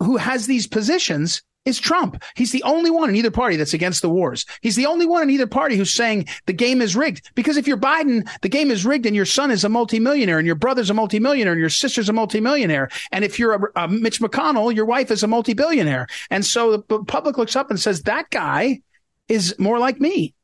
[0.00, 2.22] who has these positions is Trump.
[2.36, 4.46] He's the only one in either party that's against the wars.
[4.60, 7.28] He's the only one in either party who's saying the game is rigged.
[7.34, 10.46] Because if you're Biden, the game is rigged and your son is a multimillionaire and
[10.46, 12.88] your brother's a multimillionaire and your sister's a multimillionaire.
[13.10, 16.06] And if you're a, a Mitch McConnell, your wife is a multibillionaire.
[16.30, 18.80] And so the public looks up and says, that guy
[19.28, 20.34] is more like me.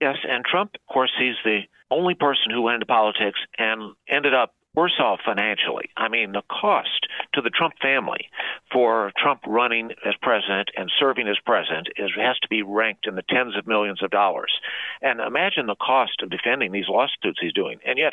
[0.00, 0.16] Yes.
[0.28, 4.54] And Trump, of course, he's the only person who went into politics and ended up
[4.78, 5.90] worse off financially.
[5.96, 8.28] I mean, the cost to the Trump family
[8.72, 13.16] for Trump running as president and serving as president is has to be ranked in
[13.16, 14.52] the tens of millions of dollars.
[15.02, 17.80] And imagine the cost of defending these lawsuits he's doing.
[17.84, 18.12] And yet,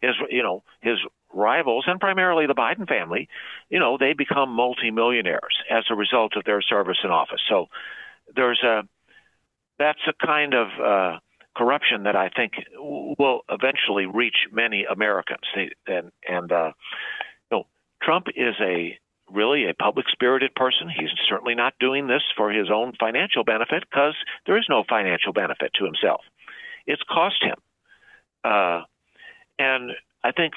[0.00, 0.96] his you know his
[1.34, 3.28] rivals and primarily the Biden family,
[3.68, 7.42] you know, they become multimillionaires as a result of their service in office.
[7.46, 7.66] So
[8.34, 8.88] there's a
[9.78, 11.18] that's a kind of uh,
[11.56, 12.52] corruption that I think
[13.18, 15.44] will eventually reach many Americans.
[15.86, 16.72] And and uh,
[17.50, 17.66] you know,
[18.02, 18.98] Trump is a
[19.30, 20.88] really a public spirited person.
[20.88, 24.14] He's certainly not doing this for his own financial benefit because
[24.46, 26.20] there is no financial benefit to himself.
[26.86, 27.56] It's cost him.
[28.44, 28.82] Uh,
[29.58, 29.92] and
[30.22, 30.54] I think,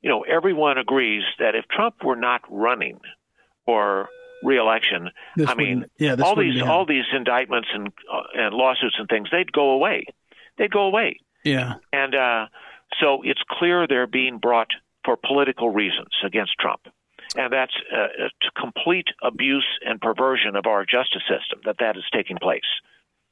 [0.00, 3.00] you know, everyone agrees that if Trump were not running
[3.66, 4.08] or
[4.42, 9.08] reelection, this I mean, yeah, all these all these indictments and uh, and lawsuits and
[9.08, 10.06] things, they'd go away
[10.58, 11.18] they'd go away.
[11.44, 11.74] Yeah.
[11.92, 12.46] And uh,
[13.00, 14.68] so it's clear they're being brought
[15.04, 16.80] for political reasons against Trump.
[17.36, 22.04] And that's a, a complete abuse and perversion of our justice system that that is
[22.12, 22.66] taking place.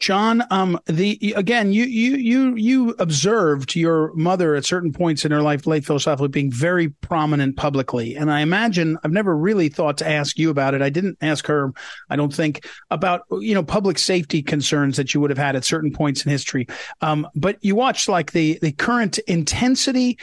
[0.05, 5.33] John, um, the again, you you you you observed your mother at certain points in
[5.33, 9.71] her life, late Phyllis Schlafly, being very prominent publicly, and I imagine I've never really
[9.71, 10.83] thought to ask you about it.
[10.83, 11.73] I didn't ask her,
[12.11, 15.65] I don't think, about you know public safety concerns that you would have had at
[15.65, 16.67] certain points in history.
[17.01, 20.19] Um, but you watched like the the current intensity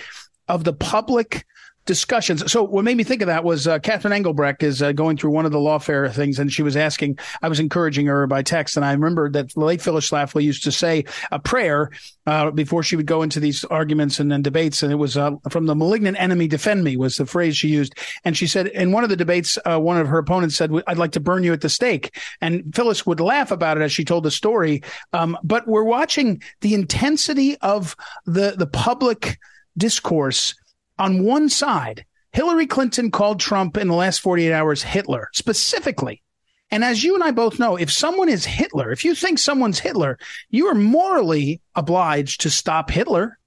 [0.47, 1.43] of the public
[1.85, 2.51] discussions.
[2.51, 5.31] So what made me think of that was uh, Catherine Engelbrecht is uh, going through
[5.31, 7.17] one of the lawfare things, and she was asking.
[7.41, 10.63] I was encouraging her by text, and I remembered that the late Phyllis Schlafly used
[10.63, 11.89] to say a prayer
[12.27, 15.31] uh, before she would go into these arguments and, and debates, and it was uh,
[15.49, 17.95] from the malignant enemy defend me was the phrase she used.
[18.23, 20.97] And she said in one of the debates, uh, one of her opponents said, "I'd
[20.97, 24.05] like to burn you at the stake," and Phyllis would laugh about it as she
[24.05, 24.83] told the story.
[25.13, 29.39] Um, but we're watching the intensity of the the public
[29.77, 30.53] discourse
[31.01, 36.21] on one side, Hillary Clinton called Trump in the last 48 hours Hitler specifically.
[36.69, 39.79] And as you and I both know, if someone is Hitler, if you think someone's
[39.79, 40.19] Hitler,
[40.51, 43.37] you are morally obliged to stop Hitler.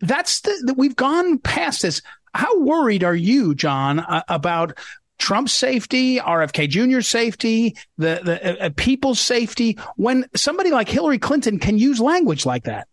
[0.00, 2.02] That's the, we've gone past this.
[2.34, 4.76] How worried are you, John, uh, about
[5.18, 11.18] Trump's safety, RFK Jr.'s safety, the, the uh, uh, people's safety when somebody like Hillary
[11.18, 12.88] Clinton can use language like that?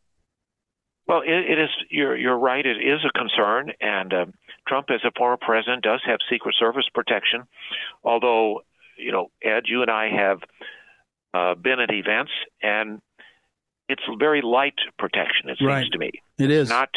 [1.07, 1.69] Well, it, it is.
[1.89, 2.65] You're you're right.
[2.65, 4.33] It is a concern, and um,
[4.67, 7.43] Trump, as a former president, does have Secret Service protection.
[8.03, 8.61] Although,
[8.97, 10.39] you know, Ed, you and I have
[11.33, 13.01] uh, been at events, and
[13.89, 15.49] it's very light protection.
[15.49, 15.91] It seems right.
[15.91, 16.11] to me.
[16.37, 16.89] It is not.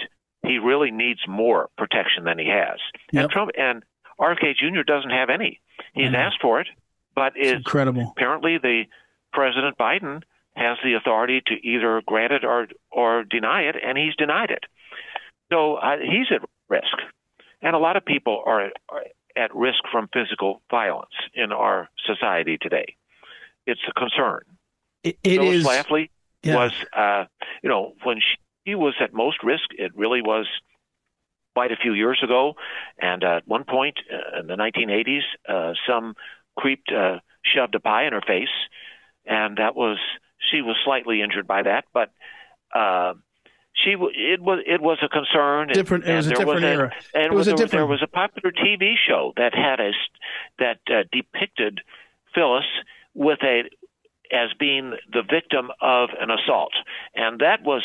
[0.45, 2.79] He really needs more protection than he has.
[3.11, 3.23] Yep.
[3.25, 3.83] And Trump and
[4.21, 4.83] RFK Jr.
[4.87, 5.61] doesn't have any.
[5.95, 6.69] He's asked for it,
[7.15, 8.13] but it's incredible.
[8.17, 8.85] Apparently, the
[9.33, 10.23] President Biden
[10.57, 14.65] has the authority to either grant it or or deny it, and he's denied it.
[15.53, 16.97] So uh, he's at risk,
[17.63, 19.05] and a lot of people are, are
[19.37, 22.97] at risk from physical violence in our society today.
[23.67, 24.43] It's a concern.
[25.05, 26.09] It, it Phyllis is, Schlafly
[26.43, 26.57] yeah.
[26.57, 27.25] was, uh,
[27.63, 28.19] you know, when
[28.67, 30.47] she was at most risk, it really was
[31.55, 32.55] quite a few years ago.
[32.99, 36.15] And uh, at one point uh, in the 1980s, uh, some
[36.57, 38.49] creep uh, shoved a pie in her face,
[39.27, 39.99] and that was
[40.51, 42.11] she was slightly injured by that, but.
[42.75, 43.15] Uh,
[43.85, 45.69] she w- it was it was a concern.
[45.69, 46.05] Different.
[46.05, 46.93] And, it was a there different was a, era.
[47.15, 47.71] And it was there, a different.
[47.73, 49.91] there was a popular TV show that had a
[50.59, 51.81] that uh, depicted
[52.35, 52.65] Phyllis
[53.13, 53.65] with a
[54.33, 56.73] as being the victim of an assault,
[57.15, 57.83] and that was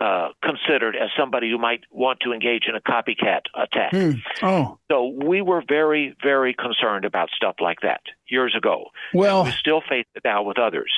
[0.00, 3.90] uh, considered as somebody who might want to engage in a copycat attack.
[3.92, 4.12] Hmm.
[4.42, 8.86] Oh, So we were very, very concerned about stuff like that years ago.
[9.12, 10.92] Well- And we still face it now with others.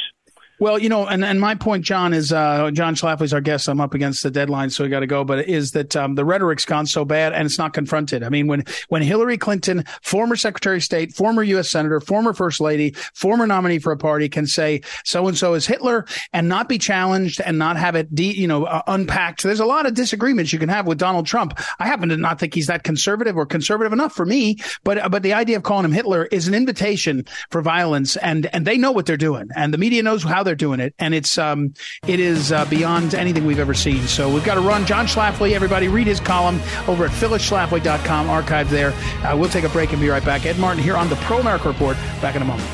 [0.64, 3.68] Well, you know, and, and my point, John, is uh, John Schlafly's our guest.
[3.68, 5.22] I'm up against the deadline, so we got to go.
[5.22, 8.22] But is that um, the rhetoric's gone so bad and it's not confronted?
[8.22, 11.68] I mean, when when Hillary Clinton, former Secretary of State, former U.S.
[11.68, 15.66] Senator, former First Lady, former nominee for a party, can say so and so is
[15.66, 19.42] Hitler and not be challenged and not have it, de- you know, uh, unpacked.
[19.42, 21.60] There's a lot of disagreements you can have with Donald Trump.
[21.78, 24.56] I happen to not think he's that conservative or conservative enough for me.
[24.82, 28.66] But but the idea of calling him Hitler is an invitation for violence, and and
[28.66, 31.38] they know what they're doing, and the media knows how they're doing it, and it's
[31.38, 31.74] um
[32.06, 34.02] it is uh, beyond anything we've ever seen.
[34.06, 34.86] So we've got to run.
[34.86, 38.92] John Schlafly, everybody, read his column over at phyllisschlafly.com, archived there.
[39.24, 40.46] Uh, we'll take a break and be right back.
[40.46, 41.96] Ed Martin here on the Pro America Report.
[42.20, 42.68] Back in a moment.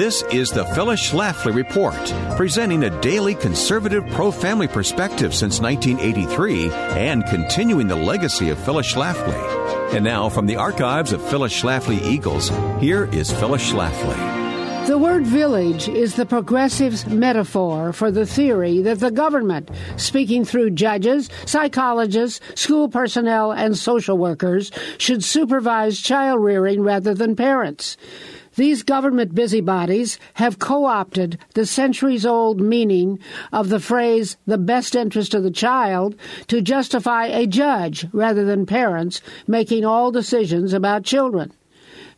[0.00, 6.70] This is the Phyllis Schlafly Report, presenting a daily conservative pro family perspective since 1983
[6.70, 9.59] and continuing the legacy of Phyllis Schlafly.
[9.92, 14.86] And now, from the archives of Phyllis Schlafly Eagles, here is Phyllis Schlafly.
[14.86, 20.70] The word village is the progressive's metaphor for the theory that the government, speaking through
[20.70, 27.96] judges, psychologists, school personnel, and social workers, should supervise child rearing rather than parents.
[28.60, 33.18] These government busybodies have co opted the centuries old meaning
[33.54, 36.14] of the phrase the best interest of the child
[36.48, 41.54] to justify a judge rather than parents making all decisions about children.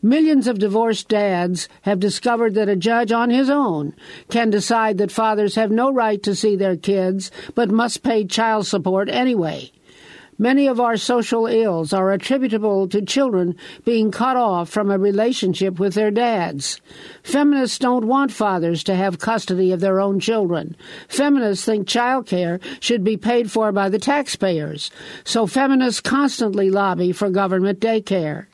[0.03, 3.95] Millions of divorced dads have discovered that a judge on his own
[4.29, 8.67] can decide that fathers have no right to see their kids but must pay child
[8.67, 9.71] support anyway.
[10.43, 15.79] Many of our social ills are attributable to children being cut off from a relationship
[15.79, 16.81] with their dads.
[17.23, 20.75] Feminists don't want fathers to have custody of their own children.
[21.07, 24.91] Feminists think child care should be paid for by the taxpayers.
[25.23, 28.47] So feminists constantly lobby for government daycare.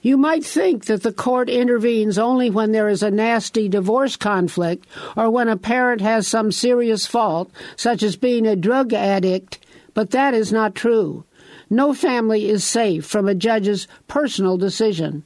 [0.00, 4.86] You might think that the court intervenes only when there is a nasty divorce conflict
[5.18, 9.58] or when a parent has some serious fault, such as being a drug addict,
[9.94, 11.24] but that is not true.
[11.68, 15.24] No family is safe from a judge's personal decision.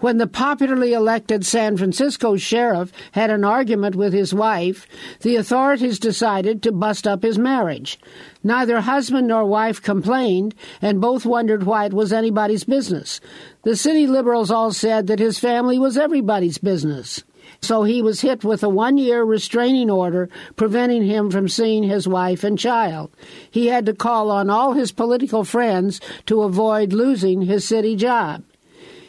[0.00, 4.86] When the popularly elected San Francisco sheriff had an argument with his wife,
[5.20, 7.98] the authorities decided to bust up his marriage.
[8.42, 13.20] Neither husband nor wife complained, and both wondered why it was anybody's business.
[13.62, 17.22] The city liberals all said that his family was everybody's business.
[17.64, 22.06] So he was hit with a one year restraining order preventing him from seeing his
[22.06, 23.10] wife and child.
[23.50, 28.44] He had to call on all his political friends to avoid losing his city job.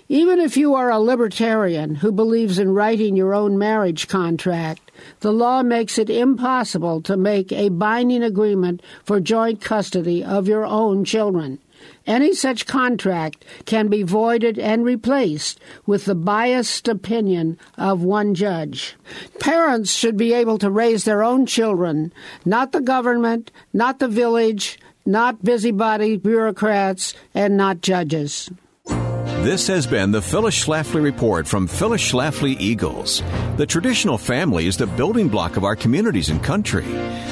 [0.08, 4.89] Even if you are a libertarian who believes in writing your own marriage contract,
[5.20, 10.66] the law makes it impossible to make a binding agreement for joint custody of your
[10.66, 11.60] own children.
[12.08, 18.95] Any such contract can be voided and replaced with the biased opinion of one judge.
[19.39, 22.14] Parents should be able to raise their own children,
[22.45, 28.49] not the government, not the village, not busybody bureaucrats, and not judges.
[29.46, 33.22] This has been the Phyllis Schlafly Report from Phyllis Schlafly Eagles.
[33.58, 36.88] The traditional family is the building block of our communities and country.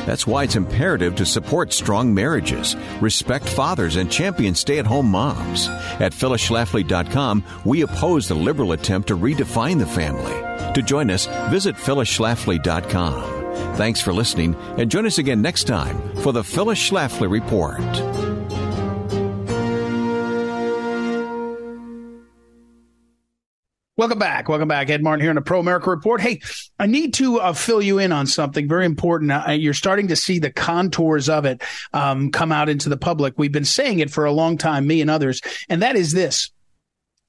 [0.05, 5.09] That's why it's imperative to support strong marriages, respect fathers, and champion stay at home
[5.09, 5.67] moms.
[5.99, 10.35] At phyllisschlafly.com, we oppose the liberal attempt to redefine the family.
[10.75, 13.75] To join us, visit phyllisschlafly.com.
[13.75, 17.81] Thanks for listening, and join us again next time for the Phyllis Schlafly Report.
[24.03, 24.49] Welcome back.
[24.49, 24.89] Welcome back.
[24.89, 26.19] Ed Martin here on the Pro America Report.
[26.19, 26.41] Hey,
[26.77, 29.31] I need to uh, fill you in on something very important.
[29.31, 31.61] Uh, you're starting to see the contours of it
[31.93, 33.35] um, come out into the public.
[33.37, 35.39] We've been saying it for a long time, me and others,
[35.69, 36.51] and that is this.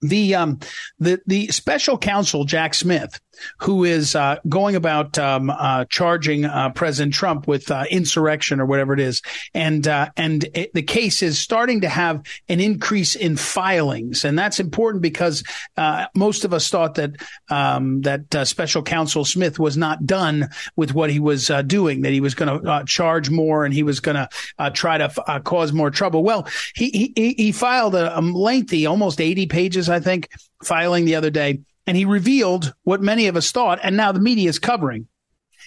[0.02, 0.58] The um
[0.98, 3.20] the the special counsel Jack Smith
[3.58, 8.66] who is uh, going about um, uh, charging uh, President Trump with uh, insurrection or
[8.66, 9.22] whatever it is,
[9.54, 14.38] and uh, and it, the case is starting to have an increase in filings, and
[14.38, 15.44] that's important because
[15.76, 17.16] uh, most of us thought that
[17.50, 22.20] um, that Special Counsel Smith was not done with what he was doing, that he
[22.20, 25.90] was going to charge more and he was going to try to f- cause more
[25.90, 26.22] trouble.
[26.22, 30.28] Well, he he, he filed a, a lengthy, almost eighty pages, I think,
[30.62, 34.20] filing the other day and he revealed what many of us thought, and now the
[34.20, 35.08] media is covering.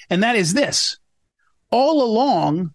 [0.10, 0.98] And that is this
[1.70, 2.74] all along,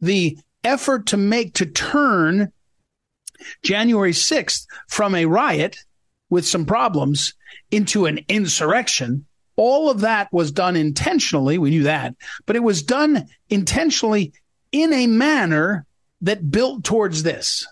[0.00, 2.52] the effort to make, to turn
[3.62, 5.78] January 6th from a riot
[6.30, 7.34] with some problems
[7.70, 9.26] into an insurrection,
[9.56, 11.58] all of that was done intentionally.
[11.58, 12.14] We knew that,
[12.46, 14.32] but it was done intentionally
[14.72, 15.86] in a manner
[16.22, 17.66] that built towards this.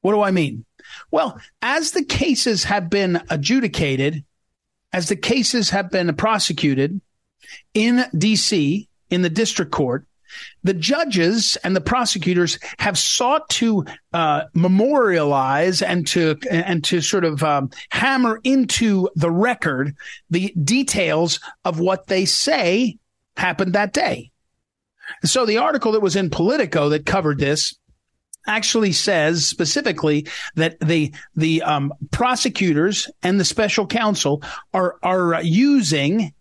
[0.00, 0.64] What do I mean?
[1.10, 4.24] Well, as the cases have been adjudicated,
[4.92, 7.00] as the cases have been prosecuted
[7.74, 10.06] in DC, in the district court,
[10.62, 17.24] the judges and the prosecutors have sought to uh, memorialize and to and to sort
[17.24, 19.96] of um, hammer into the record
[20.30, 22.96] the details of what they say
[23.36, 24.30] happened that day.
[25.24, 27.74] So the article that was in Politico that covered this
[28.46, 30.26] actually says specifically
[30.56, 36.32] that the the um, prosecutors and the special counsel are are using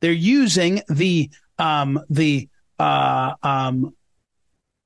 [0.00, 2.48] they're using the um, the
[2.78, 3.94] uh, um,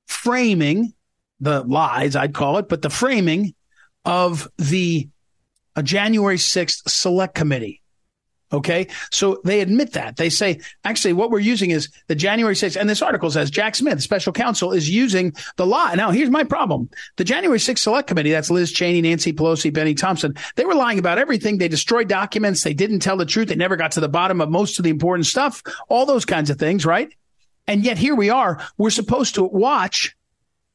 [0.07, 0.93] framing
[1.39, 3.53] the lies I'd call it, but the framing
[4.05, 5.09] of the
[5.75, 7.82] uh, January 6th select committee
[8.53, 8.87] Okay.
[9.11, 10.15] So they admit that.
[10.15, 12.79] They say, actually, what we're using is the January 6th.
[12.79, 15.93] And this article says Jack Smith, special counsel, is using the law.
[15.95, 16.89] Now, here's my problem.
[17.17, 20.99] The January 6th select committee, that's Liz Cheney, Nancy Pelosi, Bennie Thompson, they were lying
[20.99, 21.57] about everything.
[21.57, 22.63] They destroyed documents.
[22.63, 23.47] They didn't tell the truth.
[23.47, 26.51] They never got to the bottom of most of the important stuff, all those kinds
[26.51, 27.11] of things, right?
[27.65, 28.63] And yet here we are.
[28.77, 30.15] We're supposed to watch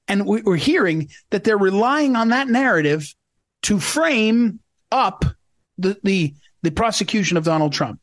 [0.08, 3.14] and we're hearing that they're relying on that narrative
[3.62, 4.60] to frame
[4.90, 5.24] up
[5.76, 8.00] the, the, the prosecution of Donald Trump.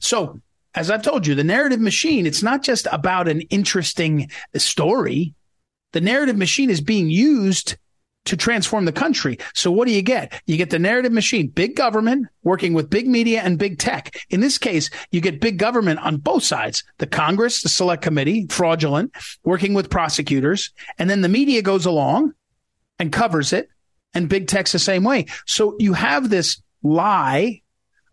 [0.00, 0.40] So,
[0.74, 5.34] as I've told you, the narrative machine, it's not just about an interesting story.
[5.92, 7.76] The narrative machine is being used
[8.28, 9.38] to transform the country.
[9.54, 10.40] So what do you get?
[10.46, 14.20] You get the narrative machine, big government working with big media and big tech.
[14.28, 16.84] In this case, you get big government on both sides.
[16.98, 19.14] The Congress, the select committee, fraudulent,
[19.44, 20.72] working with prosecutors.
[20.98, 22.34] And then the media goes along
[22.98, 23.68] and covers it.
[24.12, 25.26] And big tech's the same way.
[25.46, 27.62] So you have this lie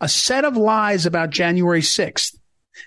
[0.02, 2.36] a set of lies about January 6th,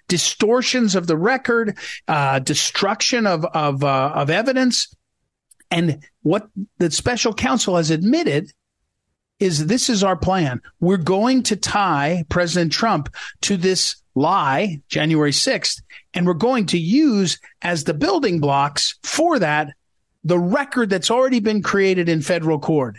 [0.08, 4.94] distortions of the record, uh, destruction of, of, uh, of evidence.
[5.70, 6.48] And what
[6.78, 8.52] the special counsel has admitted
[9.38, 10.60] is this is our plan.
[10.80, 15.80] We're going to tie President Trump to this lie, January 6th,
[16.12, 19.68] and we're going to use as the building blocks for that
[20.24, 22.98] the record that's already been created in federal court.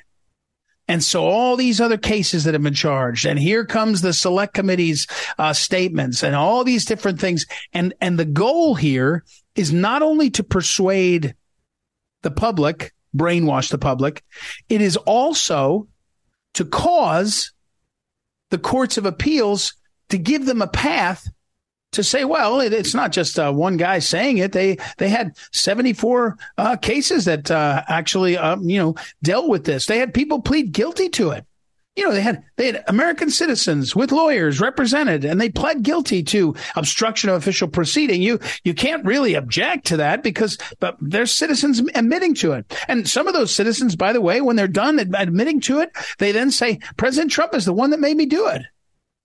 [0.89, 4.55] And so all these other cases that have been charged, and here comes the select
[4.55, 5.05] committee's
[5.37, 7.45] uh, statements and all these different things.
[7.73, 9.23] And, and the goal here
[9.55, 11.35] is not only to persuade
[12.23, 14.23] the public, brainwash the public,
[14.67, 15.87] it is also
[16.55, 17.53] to cause
[18.49, 19.75] the courts of appeals
[20.09, 21.29] to give them a path
[21.91, 24.51] to say, well, it, it's not just uh, one guy saying it.
[24.51, 29.85] They they had 74 uh, cases that uh, actually, um, you know, dealt with this.
[29.85, 31.45] They had people plead guilty to it.
[31.95, 36.23] You know, they had they had American citizens with lawyers represented, and they pled guilty
[36.23, 38.21] to obstruction of official proceeding.
[38.21, 43.09] You you can't really object to that because, but there's citizens admitting to it, and
[43.09, 46.51] some of those citizens, by the way, when they're done admitting to it, they then
[46.51, 48.61] say President Trump is the one that made me do it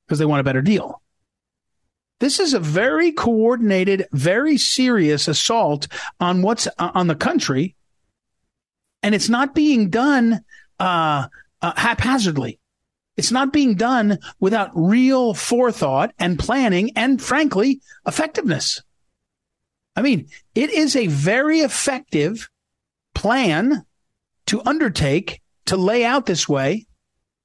[0.08, 1.00] because they want a better deal.
[2.24, 7.76] This is a very coordinated, very serious assault on what's uh, on the country,
[9.02, 10.42] and it's not being done
[10.80, 11.26] uh,
[11.60, 12.58] uh, haphazardly.
[13.18, 18.82] It's not being done without real forethought and planning and, frankly, effectiveness.
[19.94, 22.48] I mean, it is a very effective
[23.14, 23.84] plan
[24.46, 26.86] to undertake to lay out this way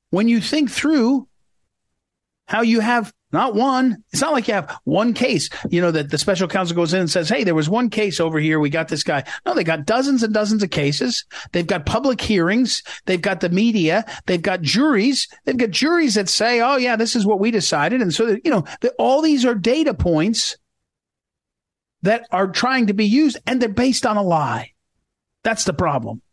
[0.09, 1.27] when you think through
[2.50, 4.04] how you have not one.
[4.12, 7.02] It's not like you have one case, you know, that the special counsel goes in
[7.02, 8.60] and says, Hey, there was one case over here.
[8.60, 9.24] We got this guy.
[9.45, 11.26] No, they got dozens and dozens of cases.
[11.52, 12.82] They've got public hearings.
[13.06, 14.04] They've got the media.
[14.26, 15.28] They've got juries.
[15.45, 18.02] They've got juries that say, Oh, yeah, this is what we decided.
[18.02, 18.66] And so, you know,
[18.97, 20.58] all these are data points
[22.02, 24.72] that are trying to be used and they're based on a lie.
[25.43, 26.24] That's the problem.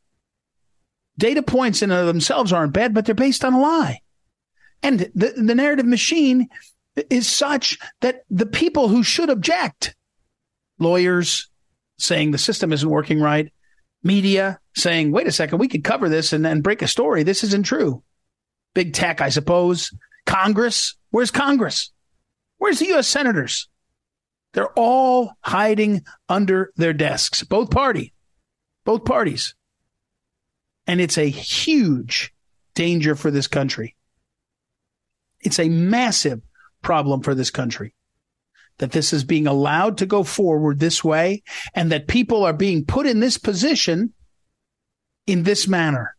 [1.18, 4.00] Data points in themselves aren't bad, but they're based on a lie.
[4.82, 6.48] And the, the narrative machine
[7.10, 9.94] is such that the people who should object,
[10.78, 11.48] lawyers
[11.98, 13.52] saying the system isn't working right,
[14.02, 17.22] media saying, wait a second, we could cover this and then break a story.
[17.22, 18.02] This isn't true.
[18.74, 19.90] Big tech, I suppose.
[20.26, 20.96] Congress.
[21.10, 21.92] Where's Congress?
[22.58, 23.08] Where's the U.S.
[23.08, 23.68] senators?
[24.52, 28.14] They're all hiding under their desks, both party,
[28.84, 29.54] both parties.
[30.86, 32.32] And it's a huge
[32.74, 33.95] danger for this country.
[35.46, 36.42] It's a massive
[36.82, 37.94] problem for this country
[38.78, 42.84] that this is being allowed to go forward this way and that people are being
[42.84, 44.12] put in this position
[45.24, 46.16] in this manner.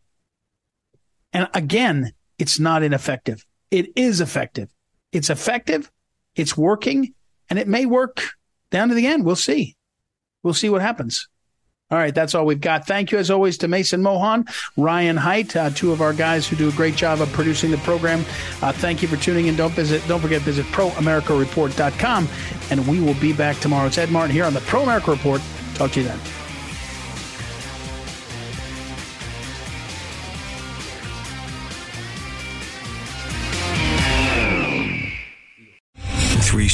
[1.34, 3.44] And again, it's not ineffective.
[3.70, 4.70] It is effective.
[5.12, 5.92] It's effective.
[6.34, 7.12] It's working
[7.50, 8.22] and it may work
[8.70, 9.26] down to the end.
[9.26, 9.76] We'll see.
[10.42, 11.28] We'll see what happens.
[11.90, 12.86] All right, that's all we've got.
[12.86, 16.54] Thank you, as always, to Mason Mohan, Ryan Height, uh, two of our guys who
[16.54, 18.26] do a great job of producing the program.
[18.60, 19.56] Uh, thank you for tuning in.
[19.56, 22.28] Don't visit, don't forget, visit proamericareport.com,
[22.70, 23.86] and we will be back tomorrow.
[23.86, 25.40] It's Ed Martin here on the Pro America Report.
[25.74, 26.37] Talk to you then.